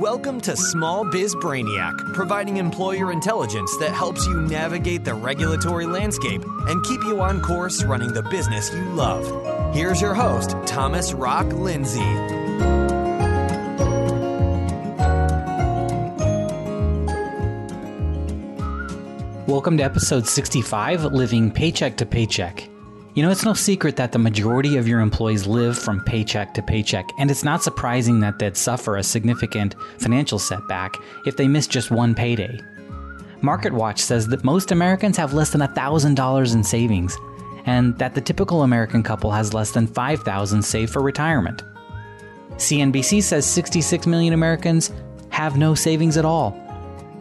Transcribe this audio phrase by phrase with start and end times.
[0.00, 6.44] Welcome to Small Biz Brainiac, providing employer intelligence that helps you navigate the regulatory landscape
[6.44, 9.74] and keep you on course running the business you love.
[9.74, 12.00] Here's your host, Thomas Rock Lindsay.
[19.50, 22.68] Welcome to episode 65 Living Paycheck to Paycheck.
[23.16, 26.62] You know, it's no secret that the majority of your employees live from paycheck to
[26.62, 31.66] paycheck, and it's not surprising that they'd suffer a significant financial setback if they miss
[31.66, 32.60] just one payday.
[33.40, 37.16] MarketWatch says that most Americans have less than $1,000 in savings,
[37.64, 41.62] and that the typical American couple has less than 5000 saved for retirement.
[42.56, 44.92] CNBC says 66 million Americans
[45.30, 46.54] have no savings at all,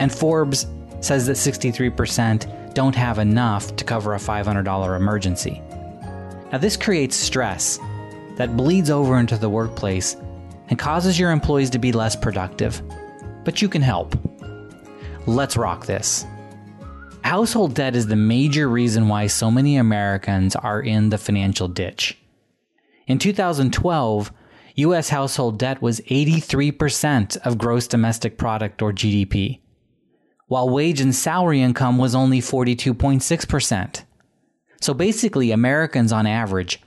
[0.00, 0.66] and Forbes
[1.00, 5.62] says that 63% don't have enough to cover a $500 emergency.
[6.52, 7.78] Now, this creates stress
[8.36, 10.16] that bleeds over into the workplace
[10.68, 12.82] and causes your employees to be less productive.
[13.44, 14.16] But you can help.
[15.26, 16.24] Let's rock this.
[17.22, 22.16] Household debt is the major reason why so many Americans are in the financial ditch.
[23.06, 24.32] In 2012,
[24.76, 29.60] US household debt was 83% of gross domestic product or GDP,
[30.46, 34.04] while wage and salary income was only 42.6%.
[34.80, 36.80] So basically, Americans on average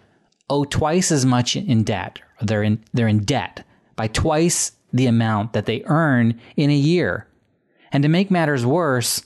[0.49, 2.19] owe twice as much in debt.
[2.41, 7.27] They're in, they're in debt by twice the amount that they earn in a year.
[7.91, 9.23] And to make matters worse,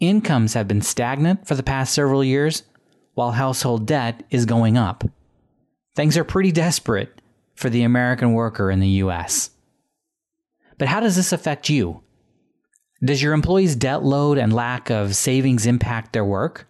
[0.00, 2.62] incomes have been stagnant for the past several years,
[3.14, 5.04] while household debt is going up.
[5.94, 7.20] Things are pretty desperate
[7.54, 9.50] for the American worker in the US.
[10.78, 12.02] But how does this affect you?
[13.04, 16.68] Does your employees' debt load and lack of savings impact their work?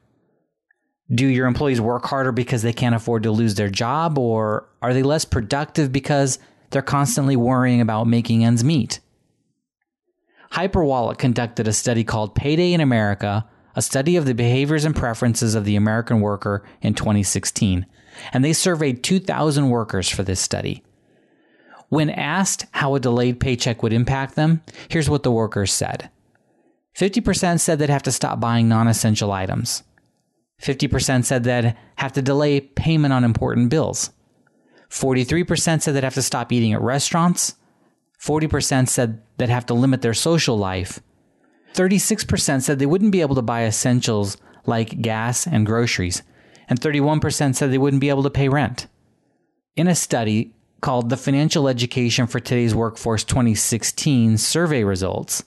[1.11, 4.93] Do your employees work harder because they can't afford to lose their job, or are
[4.93, 6.39] they less productive because
[6.71, 9.01] they're constantly worrying about making ends meet?
[10.53, 15.55] Hyperwallet conducted a study called Payday in America, a study of the behaviors and preferences
[15.55, 17.87] of the American worker in 2016,
[18.33, 20.83] and they surveyed 2,000 workers for this study.
[21.89, 26.11] When asked how a delayed paycheck would impact them, here's what the workers said
[26.95, 29.85] 50% said they'd have to stop buying non essential items.
[30.63, 34.11] 50% said they'd have to delay payment on important bills.
[34.91, 37.55] 43% said they'd have to stop eating at restaurants.
[38.21, 41.01] 40% said they'd have to limit their social life.
[41.75, 44.37] 36% said they wouldn't be able to buy essentials
[44.67, 46.23] like gas and groceries.
[46.69, 48.89] And 31% said they wouldn't be able to pay rent.
[49.77, 55.45] In a study called the Financial Education for Today's Workforce 2016 survey results,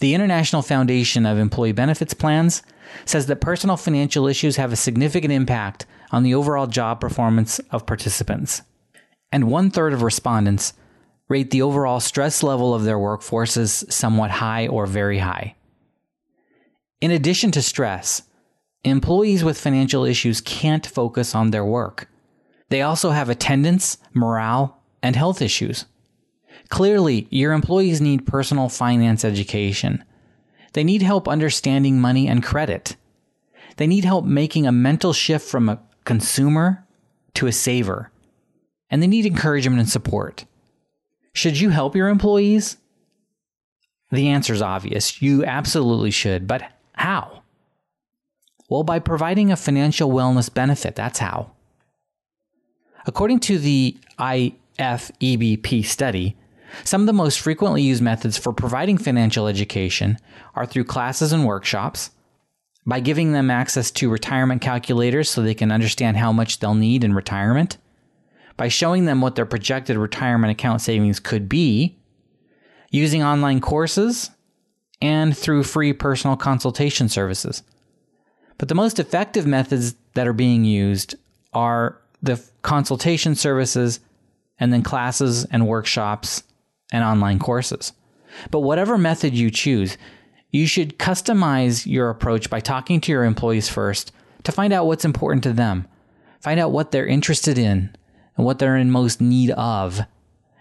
[0.00, 2.62] the International Foundation of Employee Benefits Plans
[3.04, 7.86] says that personal financial issues have a significant impact on the overall job performance of
[7.86, 8.62] participants.
[9.30, 10.72] And one third of respondents
[11.28, 15.54] rate the overall stress level of their workforce as somewhat high or very high.
[17.00, 18.22] In addition to stress,
[18.82, 22.10] employees with financial issues can't focus on their work.
[22.70, 25.84] They also have attendance, morale, and health issues.
[26.70, 30.04] Clearly, your employees need personal finance education
[30.72, 32.96] they need help understanding money and credit.
[33.76, 36.84] They need help making a mental shift from a consumer
[37.34, 38.10] to a saver.
[38.90, 40.44] And they need encouragement and support.
[41.32, 42.76] Should you help your employees?
[44.10, 45.22] The answer is obvious.
[45.22, 46.46] You absolutely should.
[46.46, 47.42] But how?
[48.68, 50.94] Well, by providing a financial wellness benefit.
[50.96, 51.52] That's how.
[53.06, 56.36] According to the IFEBP study,
[56.84, 60.18] some of the most frequently used methods for providing financial education
[60.54, 62.10] are through classes and workshops,
[62.86, 67.04] by giving them access to retirement calculators so they can understand how much they'll need
[67.04, 67.76] in retirement,
[68.56, 71.98] by showing them what their projected retirement account savings could be,
[72.90, 74.30] using online courses,
[75.02, 77.62] and through free personal consultation services.
[78.58, 81.14] But the most effective methods that are being used
[81.52, 84.00] are the consultation services
[84.58, 86.42] and then classes and workshops
[86.92, 87.92] and online courses.
[88.50, 89.96] But whatever method you choose,
[90.50, 94.12] you should customize your approach by talking to your employees first
[94.44, 95.86] to find out what's important to them,
[96.40, 97.94] find out what they're interested in
[98.36, 100.00] and what they're in most need of,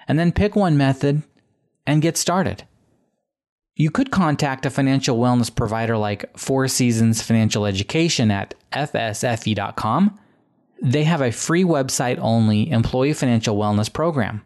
[0.08, 1.24] and then pick one method
[1.88, 2.64] and get started.
[3.76, 10.20] You could contact a financial wellness provider like Four Seasons Financial Education at fsfe.com.
[10.82, 14.44] They have a free website only employee financial wellness program.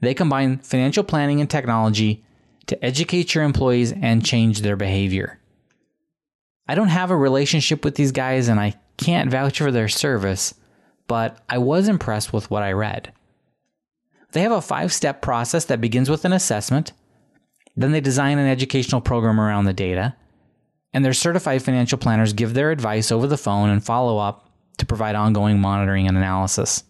[0.00, 2.24] They combine financial planning and technology
[2.66, 5.38] to educate your employees and change their behavior.
[6.66, 10.54] I don't have a relationship with these guys and I can't vouch for their service,
[11.06, 13.12] but I was impressed with what I read.
[14.32, 16.92] They have a five step process that begins with an assessment,
[17.76, 20.14] Then they design an educational program around the data.
[20.92, 24.86] And their certified financial planners give their advice over the phone and follow up to
[24.86, 26.84] provide ongoing monitoring and analysis.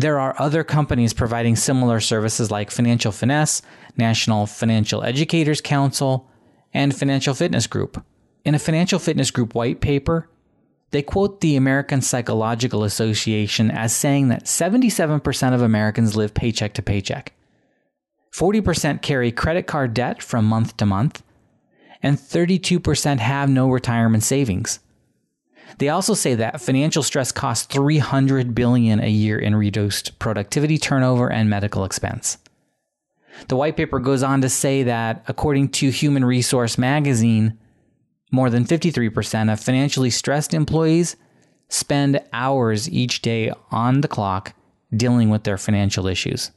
[0.00, 3.60] There are other companies providing similar services like Financial Finesse,
[3.98, 6.26] National Financial Educators Council,
[6.72, 8.02] and Financial Fitness Group.
[8.42, 10.30] In a Financial Fitness Group white paper,
[10.90, 16.82] they quote the American Psychological Association as saying that 77% of Americans live paycheck to
[16.82, 17.34] paycheck.
[18.32, 21.22] 40% carry credit card debt from month to month,
[22.02, 24.80] and 32% have no retirement savings.
[25.78, 31.30] They also say that financial stress costs 300 billion a year in reduced productivity, turnover,
[31.30, 32.38] and medical expense.
[33.48, 37.58] The white paper goes on to say that according to Human Resource magazine,
[38.30, 41.16] more than 53% of financially stressed employees
[41.68, 44.54] spend hours each day on the clock
[44.94, 46.50] dealing with their financial issues.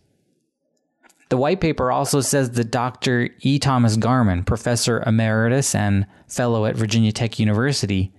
[1.30, 3.30] The white paper also says that Dr.
[3.40, 3.58] E.
[3.58, 8.12] Thomas Garman, professor emeritus and fellow at Virginia Tech University,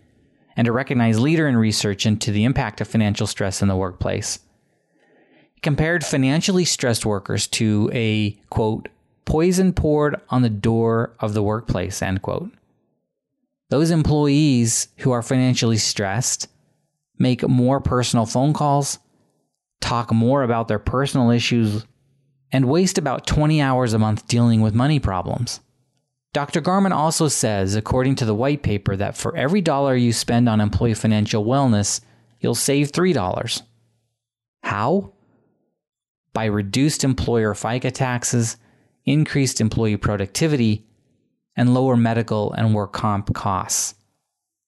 [0.56, 4.38] and a recognized leader in research into the impact of financial stress in the workplace,
[5.54, 8.88] he compared financially stressed workers to a quote
[9.24, 12.50] poison poured on the door of the workplace end quote.
[13.70, 16.48] Those employees who are financially stressed
[17.18, 18.98] make more personal phone calls,
[19.80, 21.84] talk more about their personal issues
[22.52, 25.60] and waste about 20 hours a month dealing with money problems.
[26.34, 26.60] Dr.
[26.60, 30.60] Garman also says, according to the white paper, that for every dollar you spend on
[30.60, 32.00] employee financial wellness,
[32.40, 33.62] you'll save $3.
[34.64, 35.12] How?
[36.32, 38.56] By reduced employer FICA taxes,
[39.04, 40.84] increased employee productivity,
[41.54, 43.94] and lower medical and work comp costs.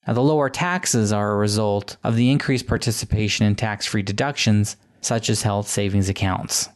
[0.06, 4.76] Now, the lower taxes are a result of the increased participation in tax free deductions,
[5.00, 6.68] such as health savings accounts.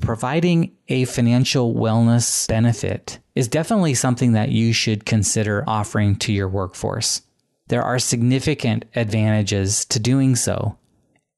[0.00, 6.48] Providing a financial wellness benefit is definitely something that you should consider offering to your
[6.48, 7.22] workforce.
[7.68, 10.76] There are significant advantages to doing so.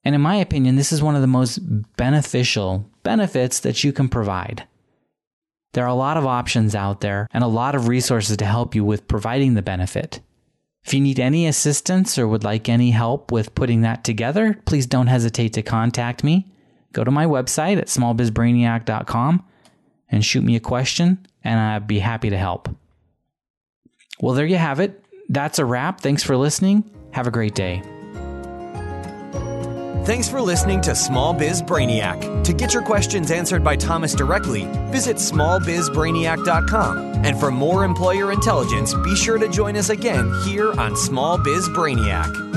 [0.03, 1.59] And in my opinion, this is one of the most
[1.95, 4.67] beneficial benefits that you can provide.
[5.73, 8.73] There are a lot of options out there and a lot of resources to help
[8.73, 10.21] you with providing the benefit.
[10.83, 14.87] If you need any assistance or would like any help with putting that together, please
[14.87, 16.51] don't hesitate to contact me
[16.93, 19.45] go to my website at smallbizbrainiac.com
[20.09, 22.69] and shoot me a question, and I'd be happy to help.
[24.21, 25.03] Well, there you have it.
[25.29, 26.01] That's a wrap.
[26.01, 26.89] Thanks for listening.
[27.11, 27.81] Have a great day.
[30.05, 32.43] Thanks for listening to Small Biz Brainiac.
[32.43, 36.97] To get your questions answered by Thomas directly, visit smallbizbrainiac.com.
[37.23, 41.69] And for more employer intelligence, be sure to join us again here on Small Biz
[41.69, 42.48] Brainiac.